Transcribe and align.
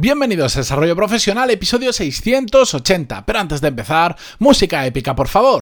Bienvenidos 0.00 0.54
a 0.54 0.60
Desarrollo 0.60 0.94
Profesional, 0.94 1.50
episodio 1.50 1.92
680. 1.92 3.26
Pero 3.26 3.38
antes 3.40 3.60
de 3.60 3.66
empezar, 3.66 4.16
música 4.38 4.86
épica, 4.86 5.16
por 5.16 5.26
favor. 5.26 5.58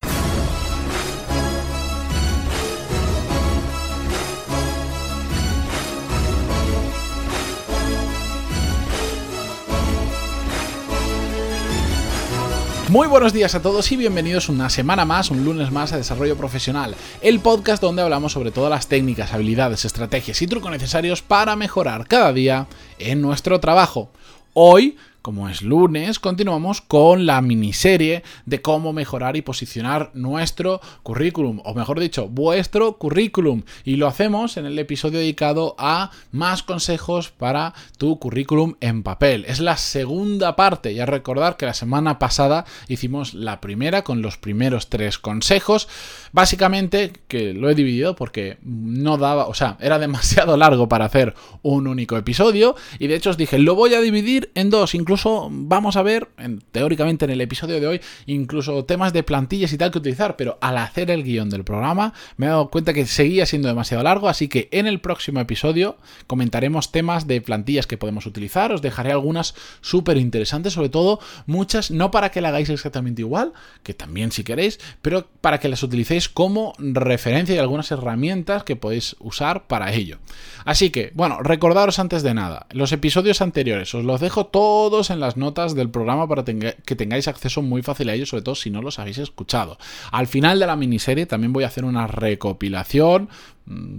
Muy 12.89 13.09
buenos 13.09 13.33
días 13.33 13.55
a 13.55 13.63
todos 13.63 13.91
y 13.91 13.97
bienvenidos 13.97 14.49
una 14.49 14.71
semana 14.71 15.05
más, 15.05 15.31
un 15.31 15.45
lunes 15.45 15.73
más 15.73 15.93
a 15.93 15.97
Desarrollo 15.97 16.37
Profesional, 16.37 16.95
el 17.21 17.41
podcast 17.41 17.83
donde 17.83 18.03
hablamos 18.03 18.33
sobre 18.33 18.53
todas 18.53 18.71
las 18.71 18.87
técnicas, 18.87 19.33
habilidades, 19.33 19.85
estrategias 19.85 20.41
y 20.41 20.47
trucos 20.47 20.71
necesarios 20.71 21.21
para 21.21 21.57
mejorar 21.57 22.07
cada 22.07 22.33
día 22.33 22.69
en 22.99 23.23
nuestro 23.23 23.61
trabajo. 23.61 24.11
Hoy 24.59 24.97
como 25.27 25.49
es 25.49 25.63
lunes, 25.63 26.21
continuamos 26.21 26.81
con 26.81 27.27
la 27.27 27.41
miniserie 27.41 28.23
de 28.45 28.63
cómo 28.63 28.93
mejorar 28.93 29.37
y 29.37 29.43
posicionar 29.43 30.13
nuestro 30.15 30.81
currículum, 31.03 31.61
o 31.65 31.75
mejor 31.75 31.99
dicho, 31.99 32.29
vuestro 32.29 32.97
currículum. 32.97 33.65
Y 33.83 33.97
lo 33.97 34.07
hacemos 34.07 34.57
en 34.57 34.67
el 34.67 34.79
episodio 34.79 35.19
dedicado 35.19 35.75
a 35.81 36.13
más 36.31 36.63
consejos 36.63 37.31
para 37.31 37.75
tu 37.99 38.21
currículum 38.21 38.77
en 38.81 39.03
papel. 39.03 39.45
Es 39.49 39.59
la 39.59 39.77
segunda 39.79 40.55
parte, 40.55 40.95
ya 40.95 41.07
recordar 41.07 41.57
que 41.57 41.67
la 41.67 41.75
semana 41.75 42.21
pasada 42.21 42.65
hicimos 42.87 43.35
la 43.35 43.61
primera 43.61 44.05
con 44.05 44.23
los 44.23 44.37
primeros 44.37 44.91
tres 44.91 45.19
consejos. 45.19 45.89
Básicamente, 46.31 47.13
que 47.27 47.53
lo 47.53 47.69
he 47.69 47.75
dividido 47.75 48.15
porque 48.15 48.59
no 48.63 49.17
daba, 49.17 49.49
o 49.49 49.55
sea, 49.55 49.77
era 49.81 49.99
demasiado 49.99 50.57
largo 50.57 50.89
para 50.89 51.07
hacer 51.07 51.35
un 51.63 51.89
único 51.89 52.17
episodio. 52.17 52.77
Y 53.01 53.09
de 53.09 53.17
hecho 53.17 53.31
os 53.31 53.37
dije, 53.37 53.59
lo 53.59 53.75
voy 53.75 53.93
a 53.95 54.01
dividir 54.01 54.53
en 54.55 54.71
dos, 54.71 54.95
incluso 54.95 55.16
incluso 55.17 55.49
vamos 55.51 55.97
a 55.97 56.03
ver, 56.03 56.29
teóricamente 56.73 57.25
en 57.25 57.31
el 57.31 57.41
episodio 57.41 57.81
de 57.81 57.87
hoy, 57.87 58.01
incluso 58.27 58.85
temas 58.85 59.15
de 59.15 59.23
plantillas 59.23 59.73
y 59.73 59.79
tal 59.79 59.91
que 59.91 59.97
utilizar, 59.97 60.37
pero 60.37 60.59
al 60.61 60.77
hacer 60.77 61.11
el 61.11 61.25
guion 61.25 61.49
del 61.49 61.65
programa 61.65 62.13
me 62.37 62.45
he 62.45 62.49
dado 62.51 62.69
cuenta 62.69 62.93
que 62.93 63.07
seguía 63.07 63.47
siendo 63.47 63.67
demasiado 63.67 64.05
largo, 64.05 64.29
así 64.29 64.49
que 64.49 64.69
en 64.73 64.87
el 64.87 65.01
próximo 65.01 65.41
episodio 65.41 65.97
comentaremos 66.27 66.93
temas 66.93 67.27
de 67.27 67.41
plantillas 67.41 67.87
que 67.87 67.97
podemos 67.97 68.27
utilizar, 68.27 68.73
os 68.73 68.83
dejaré 68.83 69.11
algunas 69.11 69.55
súper 69.81 70.19
interesantes, 70.19 70.75
sobre 70.75 70.91
todo 70.91 71.19
muchas, 71.47 71.91
no 71.91 72.11
para 72.11 72.31
que 72.31 72.43
la 72.43 72.49
hagáis 72.49 72.69
exactamente 72.69 73.23
igual, 73.23 73.55
que 73.83 73.95
también 73.95 74.33
si 74.33 74.45
queréis, 74.45 74.79
pero 75.01 75.27
para 75.41 75.61
que 75.61 75.71
las 75.71 75.83
utilicéis 75.83 76.29
como 76.29 76.75
referencia 76.79 77.55
y 77.55 77.59
algunas 77.59 77.91
herramientas 77.91 78.65
que 78.65 78.77
podéis 78.77 79.17
usar 79.19 79.67
para 79.67 79.95
ello. 79.95 80.19
Así 80.67 80.91
que, 80.91 81.11
bueno, 81.15 81.43
recordaros 81.43 81.99
antes 82.01 82.23
de 82.23 82.35
nada, 82.35 82.67
los 82.73 82.93
episodios 82.93 83.41
anteriores 83.41 83.95
os 83.95 84.05
los 84.05 84.21
dejo 84.21 84.47
todos 84.47 85.06
en 85.11 85.21
las 85.21 85.37
notas 85.37 85.75
del 85.75 85.91
programa 85.91 86.29
para 86.29 86.45
que 86.45 86.97
tengáis 86.97 87.29
acceso 87.29 87.63
muy 87.63 87.83
fácil 87.83 88.09
a 88.09 88.15
ellos, 88.15 88.29
sobre 88.29 88.43
todo 88.43 88.55
si 88.55 88.71
no 88.71 88.83
los 88.83 88.99
habéis 88.99 89.19
escuchado. 89.19 89.79
Al 90.13 90.27
final 90.27 90.59
de 90.59 90.67
la 90.67 90.77
miniserie 90.77 91.27
también 91.27 91.53
voy 91.53 91.65
a 91.65 91.69
hacer 91.69 91.85
una 91.85 92.07
recopilación 92.07 93.29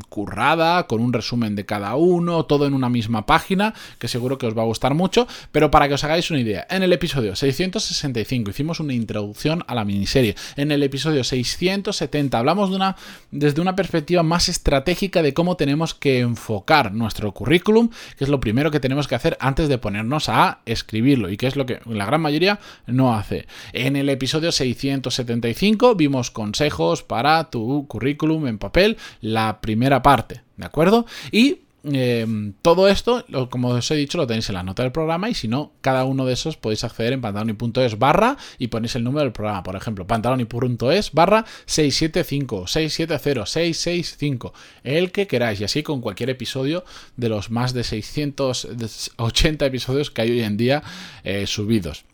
currada, 0.09 0.87
con 0.87 1.01
un 1.01 1.13
resumen 1.13 1.55
de 1.55 1.65
cada 1.65 1.95
uno, 1.95 2.45
todo 2.45 2.65
en 2.65 2.73
una 2.73 2.89
misma 2.89 3.25
página, 3.25 3.73
que 3.99 4.07
seguro 4.07 4.37
que 4.37 4.47
os 4.47 4.57
va 4.57 4.61
a 4.61 4.65
gustar 4.65 4.93
mucho, 4.93 5.27
pero 5.51 5.71
para 5.71 5.87
que 5.87 5.95
os 5.95 6.03
hagáis 6.03 6.31
una 6.31 6.39
idea, 6.39 6.65
en 6.69 6.83
el 6.83 6.93
episodio 6.93 7.35
665 7.35 8.51
hicimos 8.51 8.79
una 8.79 8.93
introducción 8.93 9.63
a 9.67 9.75
la 9.75 9.85
miniserie, 9.85 10.35
en 10.55 10.71
el 10.71 10.83
episodio 10.83 11.23
670 11.23 12.37
hablamos 12.37 12.69
de 12.69 12.75
una, 12.77 12.95
desde 13.31 13.61
una 13.61 13.75
perspectiva 13.75 14.23
más 14.23 14.49
estratégica 14.49 15.21
de 15.21 15.33
cómo 15.33 15.57
tenemos 15.57 15.93
que 15.93 16.19
enfocar 16.19 16.93
nuestro 16.93 17.33
currículum, 17.33 17.89
que 18.17 18.23
es 18.23 18.29
lo 18.29 18.39
primero 18.39 18.71
que 18.71 18.79
tenemos 18.79 19.07
que 19.07 19.15
hacer 19.15 19.37
antes 19.39 19.67
de 19.69 19.77
ponernos 19.77 20.29
a 20.29 20.59
escribirlo, 20.65 21.29
y 21.29 21.37
que 21.37 21.47
es 21.47 21.55
lo 21.55 21.65
que 21.65 21.79
la 21.85 22.05
gran 22.05 22.21
mayoría 22.21 22.59
no 22.85 23.13
hace. 23.13 23.47
En 23.73 23.95
el 23.95 24.09
episodio 24.09 24.52
675 24.52 25.95
vimos 25.95 26.31
consejos 26.31 27.03
para 27.03 27.49
tu 27.49 27.85
currículum 27.87 28.47
en 28.47 28.58
papel, 28.58 28.97
la 29.21 29.56
primera 29.61 30.01
parte, 30.01 30.41
¿de 30.57 30.65
acuerdo? 30.65 31.05
Y 31.31 31.59
em, 31.83 32.53
todo 32.61 32.87
esto, 32.87 33.25
como 33.49 33.69
os 33.69 33.91
he 33.91 33.95
dicho, 33.95 34.17
lo 34.17 34.27
tenéis 34.27 34.49
en 34.49 34.55
la 34.55 34.63
nota 34.63 34.83
del 34.83 34.91
programa 34.91 35.29
y 35.29 35.33
si 35.33 35.47
no, 35.47 35.71
cada 35.81 36.03
uno 36.03 36.25
de 36.25 36.33
esos 36.33 36.57
podéis 36.57 36.83
acceder 36.83 37.13
en 37.13 37.21
pantaloni.es 37.21 37.97
barra 37.97 38.37
y 38.57 38.67
ponéis 38.67 38.95
el 38.95 39.03
número 39.03 39.23
del 39.23 39.31
programa. 39.31 39.63
Por 39.63 39.75
ejemplo, 39.75 40.05
pantaloni.es 40.05 41.11
barra 41.13 41.45
675, 41.65 42.67
670, 42.67 43.45
665, 43.45 44.53
el 44.83 45.11
que 45.11 45.27
queráis 45.27 45.61
y 45.61 45.63
así 45.63 45.83
con 45.83 46.01
cualquier 46.01 46.29
episodio 46.29 46.83
de 47.15 47.29
los 47.29 47.51
más 47.51 47.73
de 47.73 47.83
680 47.83 49.65
episodios 49.65 50.11
que 50.11 50.21
hay 50.21 50.31
hoy 50.31 50.41
en 50.41 50.57
día 50.57 50.83
eh, 51.23 51.47
subidos. 51.47 52.05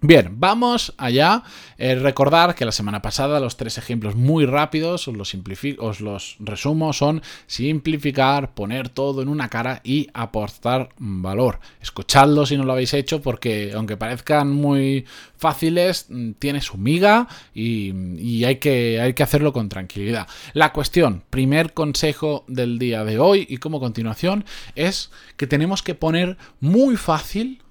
Bien, 0.00 0.38
vamos 0.38 0.92
allá. 0.98 1.42
Eh, 1.78 1.94
recordar 1.94 2.54
que 2.54 2.64
la 2.64 2.72
semana 2.72 3.00
pasada 3.00 3.40
los 3.40 3.56
tres 3.56 3.78
ejemplos 3.78 4.14
muy 4.14 4.44
rápidos, 4.44 5.08
os 5.08 5.16
los, 5.16 5.34
os 5.78 6.00
los 6.00 6.36
resumo, 6.40 6.92
son 6.92 7.22
simplificar, 7.46 8.54
poner 8.54 8.90
todo 8.90 9.22
en 9.22 9.28
una 9.28 9.48
cara 9.48 9.80
y 9.82 10.08
aportar 10.12 10.90
valor. 10.98 11.58
Escuchadlo 11.80 12.44
si 12.44 12.56
no 12.56 12.64
lo 12.64 12.72
habéis 12.72 12.92
hecho 12.92 13.22
porque 13.22 13.72
aunque 13.74 13.96
parezcan 13.96 14.50
muy 14.50 15.06
fáciles, 15.36 16.06
mm, 16.10 16.32
tiene 16.32 16.60
su 16.60 16.76
miga 16.76 17.26
y, 17.54 18.44
hay, 18.44 18.56
que, 18.56 19.00
hay 19.00 19.14
que 19.14 19.22
hacerlo 19.22 19.52
con 19.52 19.68
tranquilidad. 19.68 20.28
La 20.52 20.72
cuestión, 20.72 21.22
primer 21.30 21.72
consejo 21.72 22.44
del 22.46 22.78
día 22.78 23.04
de 23.04 23.18
hoy 23.18 23.46
y 23.48 23.56
como 23.56 23.80
continuación, 23.80 24.44
es 24.74 25.10
que 25.36 25.46
tenemos 25.46 25.82
que 25.82 25.94
poner 25.94 26.36
muy 26.60 26.96
fácil 26.96 27.62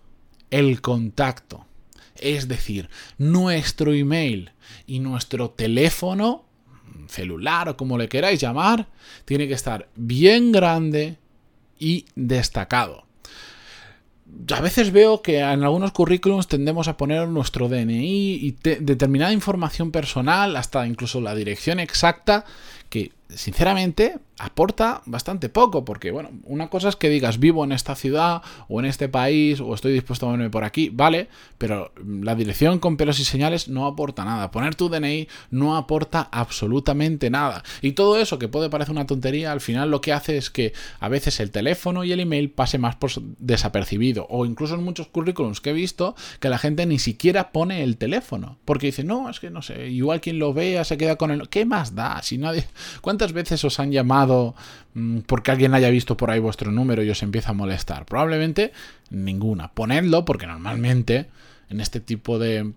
el 0.49 0.81
contacto 0.81 1.67
es 2.23 2.47
decir, 2.47 2.89
nuestro 3.17 3.93
email 3.93 4.51
y 4.87 4.99
nuestro 4.99 5.49
teléfono 5.51 6.45
celular 7.07 7.69
o 7.69 7.77
como 7.77 7.97
le 7.97 8.09
queráis 8.09 8.39
llamar, 8.39 8.87
tiene 9.25 9.47
que 9.47 9.53
estar 9.53 9.89
bien 9.95 10.51
grande 10.51 11.17
y 11.79 12.05
destacado. 12.15 13.05
A 14.51 14.61
veces 14.61 14.91
veo 14.91 15.21
que 15.21 15.39
en 15.39 15.63
algunos 15.63 15.91
currículums 15.91 16.47
tendemos 16.47 16.87
a 16.87 16.97
poner 16.97 17.27
nuestro 17.27 17.69
DNI 17.69 18.33
y 18.33 18.57
determinada 18.61 19.31
información 19.31 19.91
personal, 19.91 20.55
hasta 20.55 20.87
incluso 20.87 21.21
la 21.21 21.35
dirección 21.35 21.79
exacta, 21.79 22.45
que 22.89 23.11
sinceramente 23.35 24.19
aporta 24.39 25.01
bastante 25.05 25.47
poco, 25.47 25.85
porque 25.85 26.11
bueno, 26.11 26.31
una 26.43 26.69
cosa 26.69 26.89
es 26.89 26.95
que 26.95 27.09
digas 27.09 27.39
vivo 27.39 27.63
en 27.63 27.71
esta 27.71 27.95
ciudad 27.95 28.41
o 28.67 28.79
en 28.79 28.85
este 28.85 29.07
país 29.07 29.59
o 29.61 29.73
estoy 29.73 29.93
dispuesto 29.93 30.25
a 30.25 30.29
moverme 30.29 30.49
por 30.49 30.63
aquí, 30.63 30.89
vale, 30.89 31.29
pero 31.57 31.93
la 32.03 32.35
dirección 32.35 32.79
con 32.79 32.97
pelos 32.97 33.19
y 33.19 33.25
señales 33.25 33.67
no 33.67 33.85
aporta 33.85 34.25
nada. 34.25 34.51
Poner 34.51 34.75
tu 34.75 34.89
DNI 34.89 35.27
no 35.51 35.77
aporta 35.77 36.27
absolutamente 36.31 37.29
nada. 37.29 37.63
Y 37.81 37.93
todo 37.93 38.17
eso 38.17 38.39
que 38.39 38.47
puede 38.47 38.69
parecer 38.69 38.91
una 38.91 39.07
tontería, 39.07 39.51
al 39.51 39.61
final 39.61 39.91
lo 39.91 40.01
que 40.01 40.13
hace 40.13 40.37
es 40.37 40.49
que 40.49 40.73
a 40.99 41.09
veces 41.09 41.39
el 41.39 41.51
teléfono 41.51 42.03
y 42.03 42.11
el 42.11 42.19
email 42.19 42.49
pase 42.49 42.77
más 42.77 42.95
por 42.95 43.11
desapercibido. 43.39 44.25
O 44.29 44.45
incluso 44.45 44.75
en 44.75 44.83
muchos 44.83 45.07
currículums 45.07 45.61
que 45.61 45.69
he 45.69 45.73
visto 45.73 46.15
que 46.39 46.49
la 46.49 46.57
gente 46.57 46.85
ni 46.85 46.99
siquiera 46.99 47.51
pone 47.51 47.83
el 47.83 47.97
teléfono, 47.97 48.57
porque 48.65 48.87
dice, 48.87 49.03
no, 49.03 49.29
es 49.29 49.39
que 49.39 49.49
no 49.49 49.61
sé, 49.61 49.89
igual 49.89 50.21
quien 50.21 50.39
lo 50.39 50.53
vea 50.53 50.83
se 50.83 50.97
queda 50.97 51.15
con 51.15 51.31
el... 51.31 51.49
¿Qué 51.49 51.65
más 51.65 51.95
da? 51.95 52.21
Si 52.23 52.37
nadie... 52.37 52.65
¿Cuántas 53.01 53.22
veces 53.31 53.63
os 53.63 53.79
han 53.79 53.91
llamado? 53.91 54.55
Mm, 54.93 55.19
porque 55.19 55.51
alguien 55.51 55.73
haya 55.73 55.89
visto 55.89 56.17
por 56.17 56.31
ahí 56.31 56.39
vuestro 56.39 56.71
número 56.71 57.03
y 57.03 57.09
os 57.09 57.23
empieza 57.23 57.51
a 57.51 57.53
molestar? 57.53 58.05
Probablemente 58.05 58.73
ninguna. 59.09 59.71
Ponedlo 59.73 60.25
porque 60.25 60.47
normalmente 60.47 61.27
en 61.69 61.79
este 61.79 61.99
tipo 61.99 62.39
de, 62.39 62.73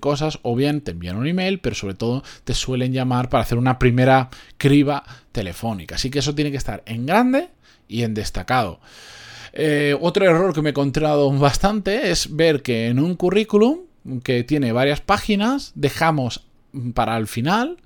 cosas 0.00 0.38
o 0.42 0.56
bien 0.56 0.80
te 0.80 0.92
envían 0.92 1.16
un 1.16 1.26
email, 1.26 1.60
pero 1.60 1.74
sobre 1.74 1.94
todo 1.94 2.22
te 2.44 2.54
suelen 2.54 2.92
llamar 2.92 3.28
para 3.28 3.42
hacer 3.42 3.58
una 3.58 3.78
primera 3.78 4.30
criba 4.56 5.04
telefónica. 5.32 5.96
Así 5.96 6.10
que 6.10 6.20
eso 6.20 6.34
tiene 6.34 6.50
que 6.50 6.56
estar 6.56 6.82
en 6.86 7.06
grande 7.06 7.48
y 7.88 8.02
en 8.02 8.14
destacado. 8.14 8.80
Eh, 9.52 9.96
otro 10.00 10.24
error 10.24 10.54
que 10.54 10.62
me 10.62 10.68
he 10.68 10.72
encontrado 10.72 11.30
bastante 11.32 12.10
es 12.10 12.34
ver 12.34 12.62
que 12.62 12.86
en 12.86 12.98
un 13.00 13.16
currículum 13.16 13.80
que 14.22 14.44
tiene 14.44 14.72
varias 14.72 15.00
páginas 15.00 15.72
dejamos 15.74 16.46
para 16.94 17.16
el 17.16 17.26
final 17.26 17.78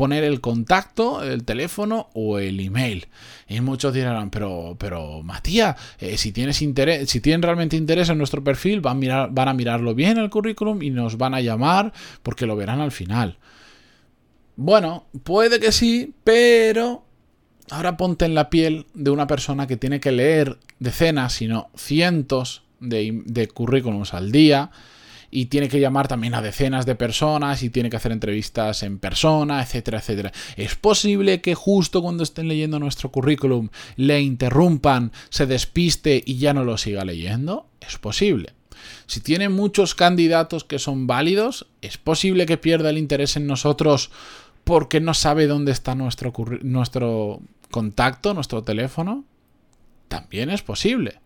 poner 0.00 0.24
el 0.24 0.40
contacto, 0.40 1.22
el 1.22 1.44
teléfono 1.44 2.08
o 2.14 2.38
el 2.38 2.58
email. 2.58 3.08
Y 3.46 3.60
muchos 3.60 3.92
dirán, 3.92 4.30
pero, 4.30 4.74
pero 4.78 5.22
Matías, 5.22 5.76
eh, 5.98 6.16
si 6.16 6.32
tienes 6.32 6.62
interés, 6.62 7.10
si 7.10 7.20
tienen 7.20 7.42
realmente 7.42 7.76
interés 7.76 8.08
en 8.08 8.16
nuestro 8.16 8.42
perfil, 8.42 8.80
van 8.80 8.96
a, 8.96 9.00
mirar, 9.00 9.28
van 9.30 9.48
a 9.48 9.52
mirarlo 9.52 9.94
bien 9.94 10.16
el 10.16 10.30
currículum 10.30 10.82
y 10.82 10.88
nos 10.88 11.18
van 11.18 11.34
a 11.34 11.42
llamar 11.42 11.92
porque 12.22 12.46
lo 12.46 12.56
verán 12.56 12.80
al 12.80 12.92
final. 12.92 13.36
Bueno, 14.56 15.04
puede 15.22 15.60
que 15.60 15.70
sí, 15.70 16.14
pero 16.24 17.04
ahora 17.70 17.98
ponte 17.98 18.24
en 18.24 18.34
la 18.34 18.48
piel 18.48 18.86
de 18.94 19.10
una 19.10 19.26
persona 19.26 19.66
que 19.66 19.76
tiene 19.76 20.00
que 20.00 20.12
leer 20.12 20.58
decenas, 20.78 21.34
sino 21.34 21.68
cientos 21.76 22.62
de 22.80 23.48
currículums 23.52 24.14
al 24.14 24.32
día 24.32 24.70
y 25.30 25.46
tiene 25.46 25.68
que 25.68 25.80
llamar 25.80 26.08
también 26.08 26.34
a 26.34 26.42
decenas 26.42 26.86
de 26.86 26.94
personas 26.94 27.62
y 27.62 27.70
tiene 27.70 27.90
que 27.90 27.96
hacer 27.96 28.12
entrevistas 28.12 28.82
en 28.82 28.98
persona, 28.98 29.62
etcétera, 29.62 29.98
etcétera. 29.98 30.32
¿Es 30.56 30.74
posible 30.74 31.40
que 31.40 31.54
justo 31.54 32.02
cuando 32.02 32.22
estén 32.22 32.48
leyendo 32.48 32.78
nuestro 32.78 33.10
currículum 33.10 33.68
le 33.96 34.20
interrumpan, 34.20 35.12
se 35.28 35.46
despiste 35.46 36.22
y 36.24 36.38
ya 36.38 36.52
no 36.52 36.64
lo 36.64 36.76
siga 36.76 37.04
leyendo? 37.04 37.66
Es 37.80 37.98
posible. 37.98 38.54
Si 39.06 39.20
tiene 39.20 39.48
muchos 39.48 39.94
candidatos 39.94 40.64
que 40.64 40.78
son 40.78 41.06
válidos, 41.06 41.66
¿es 41.82 41.98
posible 41.98 42.46
que 42.46 42.56
pierda 42.56 42.90
el 42.90 42.98
interés 42.98 43.36
en 43.36 43.46
nosotros 43.46 44.10
porque 44.64 45.00
no 45.00 45.14
sabe 45.14 45.46
dónde 45.46 45.72
está 45.72 45.94
nuestro, 45.94 46.32
nuestro 46.62 47.40
contacto, 47.70 48.34
nuestro 48.34 48.62
teléfono? 48.62 49.24
También 50.08 50.50
es 50.50 50.62
posible. 50.62 51.20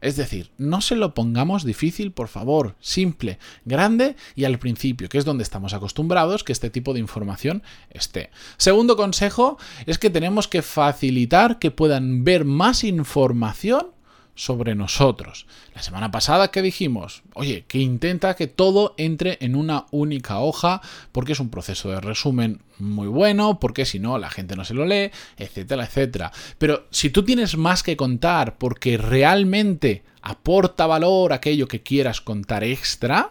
Es 0.00 0.16
decir, 0.16 0.50
no 0.58 0.80
se 0.80 0.96
lo 0.96 1.14
pongamos 1.14 1.64
difícil, 1.64 2.12
por 2.12 2.28
favor, 2.28 2.76
simple, 2.80 3.38
grande 3.64 4.16
y 4.34 4.44
al 4.44 4.58
principio, 4.58 5.08
que 5.08 5.18
es 5.18 5.24
donde 5.24 5.42
estamos 5.42 5.74
acostumbrados 5.74 6.44
que 6.44 6.52
este 6.52 6.70
tipo 6.70 6.92
de 6.92 7.00
información 7.00 7.62
esté. 7.90 8.30
Segundo 8.56 8.96
consejo 8.96 9.58
es 9.86 9.98
que 9.98 10.10
tenemos 10.10 10.48
que 10.48 10.62
facilitar 10.62 11.58
que 11.58 11.70
puedan 11.70 12.24
ver 12.24 12.44
más 12.44 12.84
información 12.84 13.95
sobre 14.36 14.76
nosotros. 14.76 15.46
La 15.74 15.82
semana 15.82 16.12
pasada 16.12 16.52
que 16.52 16.62
dijimos, 16.62 17.22
oye, 17.34 17.64
que 17.66 17.78
intenta 17.78 18.36
que 18.36 18.46
todo 18.46 18.94
entre 18.98 19.38
en 19.40 19.56
una 19.56 19.86
única 19.90 20.38
hoja, 20.38 20.80
porque 21.10 21.32
es 21.32 21.40
un 21.40 21.50
proceso 21.50 21.90
de 21.90 22.00
resumen 22.00 22.60
muy 22.78 23.08
bueno, 23.08 23.58
porque 23.58 23.86
si 23.86 23.98
no 23.98 24.18
la 24.18 24.30
gente 24.30 24.54
no 24.54 24.64
se 24.64 24.74
lo 24.74 24.86
lee, 24.86 25.10
etcétera, 25.38 25.84
etcétera. 25.84 26.32
Pero 26.58 26.86
si 26.90 27.10
tú 27.10 27.24
tienes 27.24 27.56
más 27.56 27.82
que 27.82 27.96
contar 27.96 28.58
porque 28.58 28.98
realmente 28.98 30.04
aporta 30.22 30.86
valor 30.86 31.32
aquello 31.32 31.66
que 31.66 31.82
quieras 31.82 32.20
contar 32.20 32.62
extra, 32.62 33.30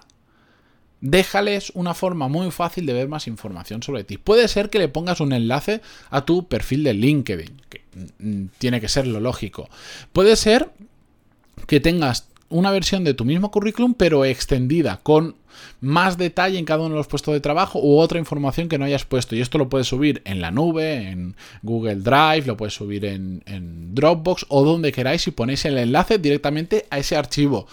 déjales 1.02 1.72
una 1.76 1.94
forma 1.94 2.28
muy 2.28 2.50
fácil 2.52 2.86
de 2.86 2.94
ver 2.94 3.08
más 3.08 3.28
información 3.28 3.84
sobre 3.84 4.04
ti. 4.04 4.18
Puede 4.18 4.48
ser 4.48 4.70
que 4.70 4.80
le 4.80 4.88
pongas 4.88 5.20
un 5.20 5.34
enlace 5.34 5.82
a 6.10 6.26
tu 6.26 6.48
perfil 6.48 6.84
de 6.84 6.94
LinkedIn, 6.94 7.62
que 7.70 7.82
mm, 8.20 8.46
tiene 8.58 8.82
que 8.82 8.90
ser 8.90 9.06
lo 9.06 9.20
lógico. 9.20 9.70
Puede 10.14 10.36
ser 10.36 10.72
que 11.68 11.80
tengas 11.80 12.28
una 12.50 12.72
versión 12.72 13.04
de 13.04 13.14
tu 13.14 13.26
mismo 13.26 13.52
currículum, 13.52 13.94
pero 13.94 14.24
extendida, 14.26 15.00
con 15.04 15.36
más 15.82 16.18
detalle 16.18 16.58
en 16.58 16.66
cada 16.66 16.82
uno 16.82 16.96
de 16.96 17.00
los 17.00 17.08
puestos 17.08 17.34
de 17.34 17.40
trabajo 17.40 17.80
u 17.80 17.98
otra 17.98 18.20
información 18.20 18.70
que 18.70 18.78
no 18.78 18.86
hayas 18.86 19.06
puesto. 19.06 19.36
Y 19.36 19.42
esto 19.42 19.58
lo 19.58 19.70
puedes 19.70 19.88
subir 19.88 20.22
en 20.26 20.42
la 20.42 20.52
nube, 20.52 21.10
en 21.10 21.36
Google 21.64 21.96
Drive, 21.96 22.44
lo 22.46 22.58
puedes 22.58 22.74
subir 22.74 23.06
en, 23.06 23.44
en 23.46 23.96
Dropbox 23.96 24.46
o 24.50 24.64
donde 24.64 24.92
queráis 24.92 25.28
y 25.28 25.32
ponéis 25.32 25.66
el 25.66 25.78
enlace 25.78 26.18
directamente 26.18 26.86
a 26.90 27.00
ese 27.00 27.16
archivo. 27.16 27.68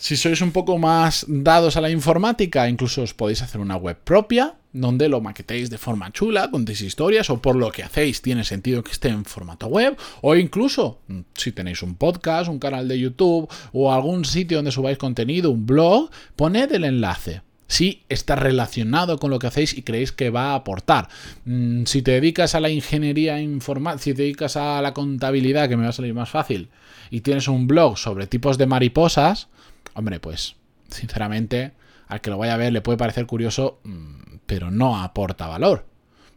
Si 0.00 0.16
sois 0.16 0.40
un 0.42 0.52
poco 0.52 0.78
más 0.78 1.26
dados 1.26 1.76
a 1.76 1.80
la 1.80 1.90
informática, 1.90 2.68
incluso 2.68 3.02
os 3.02 3.14
podéis 3.14 3.42
hacer 3.42 3.60
una 3.60 3.74
web 3.74 3.98
propia, 3.98 4.54
donde 4.72 5.08
lo 5.08 5.20
maquetéis 5.20 5.70
de 5.70 5.76
forma 5.76 6.12
chula, 6.12 6.52
contéis 6.52 6.82
historias, 6.82 7.30
o 7.30 7.42
por 7.42 7.56
lo 7.56 7.72
que 7.72 7.82
hacéis 7.82 8.22
tiene 8.22 8.44
sentido 8.44 8.84
que 8.84 8.92
esté 8.92 9.08
en 9.08 9.24
formato 9.24 9.66
web, 9.66 9.96
o 10.22 10.36
incluso 10.36 11.00
mm, 11.08 11.20
si 11.34 11.50
tenéis 11.50 11.82
un 11.82 11.96
podcast, 11.96 12.48
un 12.48 12.60
canal 12.60 12.86
de 12.86 12.96
YouTube, 12.96 13.50
o 13.72 13.92
algún 13.92 14.24
sitio 14.24 14.58
donde 14.58 14.70
subáis 14.70 14.98
contenido, 14.98 15.50
un 15.50 15.66
blog, 15.66 16.10
poned 16.36 16.70
el 16.70 16.84
enlace 16.84 17.42
si 17.66 18.04
está 18.08 18.34
relacionado 18.36 19.18
con 19.18 19.30
lo 19.30 19.38
que 19.38 19.48
hacéis 19.48 19.76
y 19.76 19.82
creéis 19.82 20.12
que 20.12 20.30
va 20.30 20.52
a 20.52 20.54
aportar. 20.54 21.08
Mm, 21.44 21.84
si 21.86 22.02
te 22.02 22.12
dedicas 22.12 22.54
a 22.54 22.60
la 22.60 22.70
ingeniería 22.70 23.40
informática, 23.40 24.04
si 24.04 24.14
te 24.14 24.22
dedicas 24.22 24.56
a 24.56 24.80
la 24.80 24.94
contabilidad, 24.94 25.68
que 25.68 25.76
me 25.76 25.82
va 25.82 25.90
a 25.90 25.92
salir 25.92 26.14
más 26.14 26.30
fácil, 26.30 26.68
y 27.10 27.22
tienes 27.22 27.48
un 27.48 27.66
blog 27.66 27.98
sobre 27.98 28.28
tipos 28.28 28.58
de 28.58 28.66
mariposas, 28.66 29.48
Hombre, 29.94 30.20
pues, 30.20 30.56
sinceramente, 30.88 31.72
al 32.06 32.20
que 32.20 32.30
lo 32.30 32.38
vaya 32.38 32.54
a 32.54 32.58
ver 32.58 32.72
le 32.72 32.80
puede 32.80 32.98
parecer 32.98 33.26
curioso, 33.26 33.80
mm, 33.84 34.38
pero 34.46 34.70
no 34.70 35.00
aporta 35.00 35.46
valor. 35.46 35.86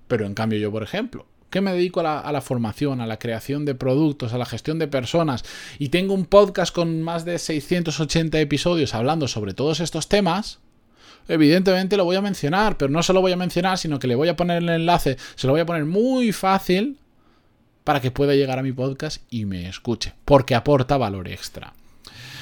Pero 0.07 0.25
en 0.25 0.33
cambio 0.33 0.59
yo, 0.59 0.71
por 0.71 0.83
ejemplo, 0.83 1.25
que 1.49 1.61
me 1.61 1.73
dedico 1.73 1.99
a 1.99 2.03
la, 2.03 2.19
a 2.19 2.31
la, 2.31 2.41
formación, 2.41 3.01
a 3.01 3.07
la 3.07 3.19
creación 3.19 3.65
de 3.65 3.75
productos, 3.75 4.33
a 4.33 4.37
la 4.37 4.45
gestión 4.45 4.79
de 4.79 4.87
personas 4.87 5.43
y 5.79 5.89
tengo 5.89 6.13
un 6.13 6.25
podcast 6.25 6.73
con 6.73 7.01
más 7.01 7.25
de 7.25 7.37
680 7.37 8.39
episodios 8.39 8.95
hablando 8.95 9.27
sobre 9.27 9.53
todos 9.53 9.79
estos 9.81 10.07
temas, 10.07 10.59
evidentemente 11.27 11.97
lo 11.97 12.05
voy 12.05 12.15
a 12.15 12.21
mencionar, 12.21 12.77
pero 12.77 12.91
no 12.91 13.03
solo 13.03 13.21
voy 13.21 13.33
a 13.33 13.37
mencionar, 13.37 13.77
sino 13.77 13.99
que 13.99 14.07
le 14.07 14.15
voy 14.15 14.29
a 14.29 14.35
poner 14.35 14.63
el 14.63 14.69
enlace, 14.69 15.17
se 15.35 15.47
lo 15.47 15.53
voy 15.53 15.61
a 15.61 15.65
poner 15.65 15.85
muy 15.85 16.31
fácil 16.31 16.97
para 17.83 17.99
que 17.99 18.11
pueda 18.11 18.35
llegar 18.35 18.59
a 18.59 18.63
mi 18.63 18.71
podcast 18.71 19.21
y 19.29 19.45
me 19.45 19.67
escuche, 19.67 20.13
porque 20.25 20.55
aporta 20.55 20.97
valor 20.97 21.27
extra. 21.27 21.73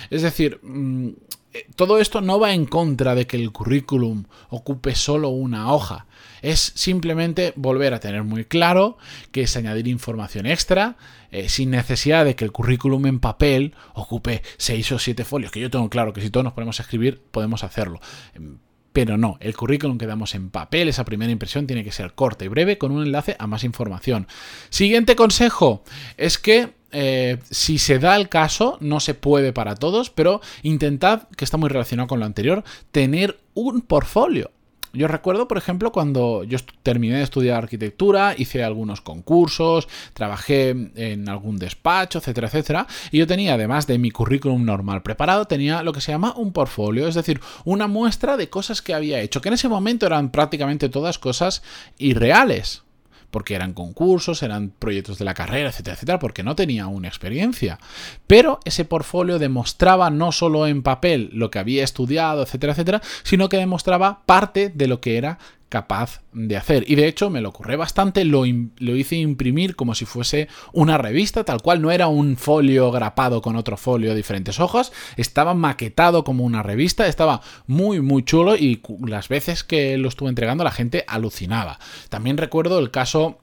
Es 0.10 0.22
decir, 0.22 0.60
mm, 0.62 1.10
eh, 1.52 1.66
todo 1.76 2.00
esto 2.00 2.22
no 2.22 2.40
va 2.40 2.54
en 2.54 2.66
contra 2.66 3.16
de 3.16 3.26
que 3.26 3.38
el 3.38 3.52
currículum 3.52 4.26
ocupe 4.50 4.94
solo 4.94 5.30
una 5.30 5.74
hoja. 5.74 6.06
Es 6.42 6.72
simplemente 6.76 7.54
volver 7.56 7.94
a 7.94 8.00
tener 8.00 8.24
muy 8.24 8.46
claro 8.46 8.98
que 9.32 9.42
es 9.42 9.58
añadir 9.58 9.88
información 9.88 10.46
extra 10.46 10.98
eh, 11.32 11.50
sin 11.50 11.72
necesidad 11.72 12.24
de 12.24 12.36
que 12.36 12.46
el 12.46 12.52
currículum 12.52 13.08
en 13.08 13.20
papel 13.20 13.74
ocupe 13.96 14.44
seis 14.58 14.92
o 14.92 15.00
siete 15.00 15.26
folios. 15.26 15.52
Que 15.52 15.60
yo 15.60 15.72
tengo 15.72 15.90
claro 15.90 16.14
que 16.14 16.22
si 16.22 16.30
todos 16.30 16.44
nos 16.44 16.54
ponemos 16.54 16.80
a 16.80 16.84
escribir 16.84 17.20
podemos 17.32 17.64
hacerlo. 17.64 18.00
Em, 18.36 18.60
pero 18.94 19.18
no, 19.18 19.38
el 19.40 19.56
currículum 19.56 19.98
que 19.98 20.08
damos 20.08 20.36
en 20.36 20.50
papel, 20.50 20.88
esa 20.88 21.06
primera 21.06 21.32
impresión 21.32 21.68
tiene 21.68 21.84
que 21.84 21.92
ser 21.92 22.14
corta 22.14 22.46
y 22.46 22.48
breve 22.48 22.78
con 22.78 22.92
un 22.92 23.04
enlace 23.04 23.36
a 23.40 23.48
más 23.48 23.64
información. 23.64 24.28
Siguiente 24.70 25.16
consejo 25.16 25.84
es 26.18 26.38
que 26.38 26.79
eh, 26.92 27.38
si 27.50 27.78
se 27.78 28.00
da 28.00 28.16
el 28.16 28.30
caso, 28.30 28.78
no 28.82 29.00
se 29.00 29.14
puede 29.14 29.54
para 29.54 29.76
todos, 29.76 30.10
pero 30.10 30.42
intentad, 30.64 31.28
que 31.36 31.46
está 31.46 31.58
muy 31.58 31.70
relacionado 31.70 32.08
con 32.08 32.20
lo 32.20 32.26
anterior, 32.26 32.64
tener 32.92 33.40
un 33.54 33.82
portfolio. 33.82 34.52
Yo 34.92 35.08
recuerdo, 35.08 35.48
por 35.48 35.60
ejemplo, 35.60 35.92
cuando 35.92 36.44
yo 36.44 36.58
terminé 36.82 37.18
de 37.18 37.24
estudiar 37.24 37.58
arquitectura, 37.58 38.34
hice 38.36 38.64
algunos 38.64 39.02
concursos, 39.02 39.88
trabajé 40.14 40.70
en 40.96 41.30
algún 41.30 41.58
despacho, 41.58 42.18
etcétera, 42.18 42.48
etcétera, 42.48 42.88
y 43.12 43.20
yo 43.20 43.28
tenía, 43.28 43.54
además 43.54 43.86
de 43.86 44.00
mi 44.00 44.10
currículum 44.10 44.66
normal 44.66 45.04
preparado, 45.04 45.46
tenía 45.46 45.84
lo 45.84 45.94
que 45.94 46.02
se 46.02 46.12
llama 46.12 46.34
un 46.36 46.54
portfolio, 46.54 47.08
es 47.08 47.14
decir, 47.14 47.40
una 47.66 47.88
muestra 47.88 48.36
de 48.36 48.50
cosas 48.50 48.82
que 48.82 48.96
había 48.96 49.22
hecho, 49.22 49.42
que 49.42 49.50
en 49.50 49.54
ese 49.54 49.70
momento 49.70 50.08
eran 50.08 50.32
prácticamente 50.32 50.90
todas 50.90 51.20
cosas 51.20 51.62
irreales 52.00 52.82
porque 53.32 53.56
eran 53.56 53.74
concursos, 53.74 54.44
eran 54.44 54.72
proyectos 54.78 55.18
de 55.18 55.26
la 55.26 55.34
carrera, 55.34 55.70
etcétera, 55.70 55.96
etcétera, 55.96 56.20
porque 56.20 56.44
no 56.44 56.56
tenía 56.56 56.88
una 56.88 57.08
experiencia. 57.08 57.80
Pero 58.28 58.60
ese 58.66 58.86
portfolio 58.86 59.40
demostraba 59.40 60.10
no 60.10 60.32
solo 60.32 60.68
en 60.68 60.84
papel 60.84 61.30
lo 61.34 61.52
que 61.52 61.60
había 61.60 61.84
estudiado, 61.84 62.44
etcétera, 62.44 62.74
etcétera, 62.74 63.02
sino 63.24 63.50
que 63.50 63.58
demostraba 63.58 64.24
parte 64.26 64.70
de 64.70 64.88
lo 64.88 65.02
que 65.02 65.18
era 65.18 65.40
capaz 65.70 66.22
de 66.34 66.58
hacer. 66.58 66.84
Y 66.88 66.96
de 66.96 67.08
hecho 67.08 67.30
me 67.30 67.42
lo 67.42 67.50
ocurre 67.50 67.76
bastante, 67.76 68.26
lo, 68.26 68.44
lo, 68.80 68.96
hice 68.96 69.16
imprimir 69.16 69.76
como 69.76 69.96
si 69.96 70.06
fuese 70.06 70.48
una 70.74 70.98
revista, 70.98 71.44
tal 71.44 71.62
cual 71.62 71.82
no 71.82 71.92
era 71.92 72.08
un 72.08 72.36
folio 72.38 72.92
grapado 72.92 73.42
con 73.42 73.56
otro 73.56 73.78
folio 73.78 74.16
diferentes 74.16 74.60
hojas, 74.60 74.92
estaba 75.16 75.54
maquetado 75.54 76.24
como 76.24 76.44
una 76.44 76.64
revista, 76.64 77.08
estaba 77.08 77.42
muy 77.68 78.02
muy 78.02 78.24
chulo 78.24 78.56
y 78.56 78.82
las 79.06 79.30
veces 79.30 79.64
que 79.64 79.98
lo 79.98 80.10
estuve 80.10 80.30
entregando 80.30 80.64
la 80.64 80.72
gente 80.72 81.06
alucinaba. 81.08 81.80
También 82.10 82.38
recuerdo 82.38 82.80
el 82.80 82.92
caso 82.92 83.40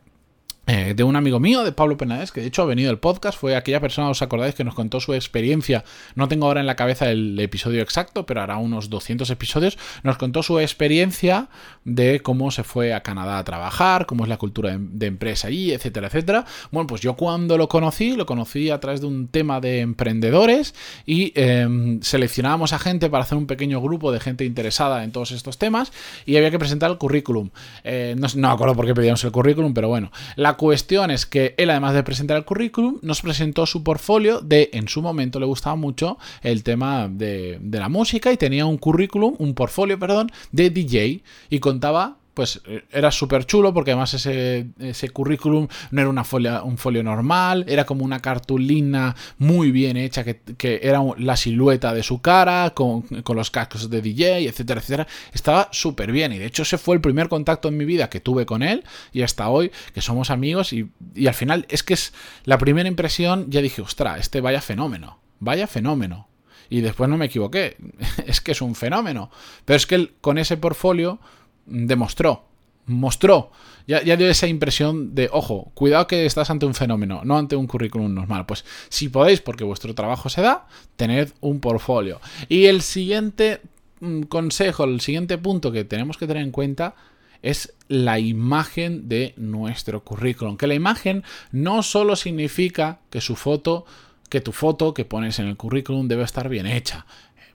eh, 0.66 0.94
de 0.96 1.04
un 1.04 1.14
amigo 1.14 1.38
mío, 1.38 1.62
de 1.62 1.70
Pablo 1.70 1.96
Penades, 1.96 2.32
que 2.32 2.40
de 2.40 2.48
hecho 2.48 2.62
ha 2.62 2.64
venido 2.64 2.90
el 2.90 2.98
podcast, 2.98 3.38
fue 3.38 3.54
aquella 3.54 3.80
persona, 3.80 4.10
os 4.10 4.20
acordáis, 4.20 4.56
que 4.56 4.64
nos 4.64 4.74
contó 4.74 4.98
su 4.98 5.14
experiencia, 5.14 5.84
no 6.16 6.26
tengo 6.26 6.46
ahora 6.46 6.60
en 6.60 6.66
la 6.66 6.74
cabeza 6.74 7.08
el 7.08 7.38
episodio 7.38 7.82
exacto, 7.82 8.26
pero 8.26 8.42
hará 8.42 8.56
unos 8.56 8.90
200 8.90 9.30
episodios, 9.30 9.78
nos 10.02 10.18
contó 10.18 10.42
su 10.42 10.58
experiencia 10.58 11.48
de 11.84 12.20
cómo 12.20 12.50
se 12.50 12.64
fue 12.64 12.94
a 12.94 13.04
Canadá 13.04 13.38
a 13.38 13.44
trabajar, 13.44 14.06
cómo 14.06 14.24
es 14.24 14.28
la 14.28 14.38
cultura 14.38 14.76
de, 14.76 15.06
empresa 15.06 15.46
allí, 15.46 15.72
etcétera, 15.72 16.08
etcétera. 16.08 16.44
Bueno, 16.72 16.88
pues 16.88 17.00
yo 17.00 17.14
cuando 17.14 17.56
lo 17.56 17.68
conocí, 17.68 18.16
lo 18.16 18.26
conocí 18.26 18.70
a 18.70 18.80
través 18.80 19.00
de 19.00 19.06
un 19.06 19.28
tema 19.28 19.60
de 19.60 19.80
emprendedores 19.80 20.74
y 21.06 21.32
em, 21.36 22.02
seleccionábamos 22.02 22.72
a 22.72 22.80
gente 22.80 23.08
para 23.08 23.22
hacer 23.22 23.38
un 23.38 23.46
pequeño 23.46 23.80
grupo 23.80 24.10
de 24.10 24.18
gente 24.18 24.44
interesada 24.44 25.04
en 25.04 25.12
todos 25.12 25.30
estos 25.30 25.58
temas 25.58 25.92
y 26.24 26.36
había 26.36 26.50
que 26.50 26.58
presentar 26.58 26.90
el 26.90 26.98
currículum. 26.98 27.50
Eh, 27.84 28.16
no, 28.18 28.26
no 28.34 28.50
acuerdo 28.50 28.74
por 28.74 28.86
qué 28.86 28.94
pedíamos 28.94 29.22
el 29.22 29.30
currículum, 29.30 29.72
pero 29.72 29.88
bueno, 29.88 30.10
la 30.34 30.55
cuestión 30.56 31.10
es 31.10 31.26
que 31.26 31.54
él, 31.58 31.70
además 31.70 31.94
de 31.94 32.02
presentar 32.02 32.36
el 32.36 32.44
currículum, 32.44 32.98
nos 33.02 33.22
presentó 33.22 33.66
su 33.66 33.82
portfolio 33.82 34.40
de, 34.40 34.70
en 34.72 34.88
su 34.88 35.02
momento 35.02 35.40
le 35.40 35.46
gustaba 35.46 35.76
mucho 35.76 36.18
el 36.42 36.62
tema 36.62 37.08
de, 37.08 37.58
de 37.60 37.78
la 37.78 37.88
música 37.88 38.32
y 38.32 38.36
tenía 38.36 38.66
un 38.66 38.78
currículum, 38.78 39.34
un 39.38 39.54
portfolio, 39.54 39.98
perdón, 39.98 40.30
de 40.52 40.70
DJ 40.70 41.22
y 41.50 41.58
contaba 41.60 42.18
pues 42.36 42.60
eh, 42.66 42.84
era 42.92 43.10
súper 43.10 43.46
chulo 43.46 43.72
porque 43.72 43.92
además 43.92 44.12
ese, 44.12 44.66
ese, 44.78 45.08
currículum 45.08 45.68
no 45.90 46.00
era 46.02 46.10
una 46.10 46.22
folia, 46.22 46.62
un 46.64 46.76
folio 46.76 47.02
normal, 47.02 47.64
era 47.66 47.86
como 47.86 48.04
una 48.04 48.20
cartulina 48.20 49.16
muy 49.38 49.70
bien 49.70 49.96
hecha 49.96 50.22
que, 50.22 50.42
que 50.58 50.80
era 50.82 51.00
la 51.16 51.38
silueta 51.38 51.94
de 51.94 52.02
su 52.02 52.20
cara 52.20 52.74
con, 52.74 53.00
con, 53.22 53.36
los 53.36 53.50
cascos 53.50 53.88
de 53.88 54.02
DJ, 54.02 54.48
etcétera, 54.48 54.80
etcétera. 54.80 55.06
Estaba 55.32 55.70
súper 55.72 56.12
bien 56.12 56.30
y 56.34 56.38
de 56.38 56.44
hecho 56.44 56.62
ese 56.62 56.76
fue 56.76 56.96
el 56.96 57.00
primer 57.00 57.30
contacto 57.30 57.68
en 57.68 57.78
mi 57.78 57.86
vida 57.86 58.10
que 58.10 58.20
tuve 58.20 58.44
con 58.44 58.62
él 58.62 58.84
y 59.14 59.22
hasta 59.22 59.48
hoy 59.48 59.72
que 59.94 60.02
somos 60.02 60.28
amigos 60.28 60.74
y, 60.74 60.90
y 61.14 61.28
al 61.28 61.34
final 61.34 61.64
es 61.70 61.82
que 61.82 61.94
es 61.94 62.12
la 62.44 62.58
primera 62.58 62.86
impresión, 62.86 63.50
ya 63.50 63.62
dije, 63.62 63.80
ostra, 63.80 64.18
este 64.18 64.42
vaya 64.42 64.60
fenómeno, 64.60 65.20
vaya 65.40 65.66
fenómeno. 65.66 66.28
Y 66.68 66.80
después 66.80 67.08
no 67.08 67.16
me 67.16 67.26
equivoqué. 67.26 67.76
es 68.26 68.40
que 68.40 68.52
es 68.52 68.60
un 68.60 68.74
fenómeno. 68.74 69.30
Pero 69.64 69.76
es 69.76 69.86
que 69.86 70.12
con 70.20 70.36
ese 70.36 70.56
portfolio 70.56 71.20
demostró, 71.66 72.44
mostró, 72.86 73.50
ya, 73.86 74.02
ya, 74.02 74.16
dio 74.16 74.28
esa 74.28 74.48
impresión 74.48 75.14
de, 75.14 75.28
ojo, 75.32 75.70
cuidado 75.74 76.06
que 76.06 76.26
estás 76.26 76.50
ante 76.50 76.66
un 76.66 76.74
fenómeno, 76.74 77.20
no 77.24 77.38
ante 77.38 77.54
un 77.54 77.66
currículum 77.66 78.12
normal. 78.12 78.46
Pues 78.46 78.64
si 78.88 79.08
podéis, 79.08 79.40
porque 79.40 79.64
vuestro 79.64 79.94
trabajo 79.94 80.28
se 80.28 80.42
da, 80.42 80.66
tened 80.96 81.30
un 81.40 81.60
portfolio. 81.60 82.20
Y 82.48 82.66
el 82.66 82.82
siguiente 82.82 83.60
mm, 84.00 84.22
consejo, 84.22 84.84
el 84.84 85.00
siguiente 85.00 85.38
punto 85.38 85.70
que 85.70 85.84
tenemos 85.84 86.16
que 86.16 86.26
tener 86.26 86.42
en 86.42 86.50
cuenta 86.50 86.94
es 87.42 87.74
la 87.88 88.18
imagen 88.18 89.08
de 89.08 89.34
nuestro 89.36 90.02
currículum. 90.02 90.56
Que 90.56 90.66
la 90.66 90.74
imagen 90.74 91.22
no 91.52 91.84
solo 91.84 92.16
significa 92.16 92.98
que 93.10 93.20
su 93.20 93.36
foto, 93.36 93.86
que 94.28 94.40
tu 94.40 94.50
foto 94.50 94.94
que 94.94 95.04
pones 95.04 95.38
en 95.38 95.46
el 95.46 95.56
currículum 95.56 96.08
debe 96.08 96.24
estar 96.24 96.48
bien 96.48 96.66
hecha. 96.66 97.06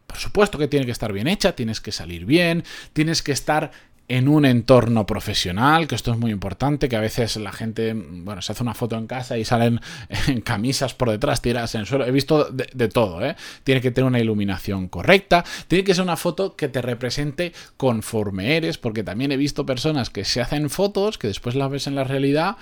Por 0.07 0.17
supuesto 0.17 0.57
que 0.57 0.67
tiene 0.67 0.85
que 0.85 0.91
estar 0.91 1.11
bien 1.13 1.27
hecha, 1.27 1.55
tienes 1.55 1.79
que 1.81 1.91
salir 1.91 2.25
bien, 2.25 2.63
tienes 2.93 3.21
que 3.21 3.31
estar 3.31 3.71
en 4.11 4.27
un 4.27 4.43
entorno 4.43 5.05
profesional, 5.05 5.87
que 5.87 5.95
esto 5.95 6.11
es 6.11 6.17
muy 6.17 6.31
importante, 6.31 6.89
que 6.89 6.97
a 6.97 6.99
veces 6.99 7.37
la 7.37 7.53
gente, 7.53 7.93
bueno, 7.95 8.41
se 8.41 8.51
hace 8.51 8.61
una 8.61 8.73
foto 8.73 8.97
en 8.97 9.07
casa 9.07 9.37
y 9.37 9.45
salen 9.45 9.79
en 10.27 10.41
camisas 10.41 10.93
por 10.93 11.09
detrás 11.09 11.41
tiradas 11.41 11.75
en 11.75 11.81
el 11.81 11.87
suelo. 11.87 12.05
He 12.05 12.11
visto 12.11 12.49
de, 12.51 12.89
todo, 12.89 13.25
¿eh? 13.25 13.37
Tiene 13.63 13.79
que 13.79 13.89
tener 13.91 14.07
una 14.07 14.19
iluminación 14.19 14.89
correcta, 14.89 15.45
tiene 15.69 15.85
que 15.85 15.95
ser 15.95 16.03
una 16.03 16.17
foto 16.17 16.57
que 16.57 16.67
te 16.67 16.81
represente 16.81 17.53
conforme 17.77 18.57
eres, 18.57 18.77
porque 18.77 19.01
también 19.03 19.31
he 19.31 19.37
visto 19.37 19.65
personas 19.65 20.09
que 20.09 20.25
se 20.25 20.41
hacen 20.41 20.69
fotos, 20.69 21.17
que 21.17 21.27
después 21.27 21.55
las 21.55 21.71
ves 21.71 21.87
en 21.87 21.95
la 21.95 22.03
realidad 22.03 22.57